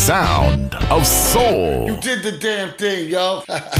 [0.00, 1.86] Sound of soul.
[1.86, 3.42] You did the damn thing, yo.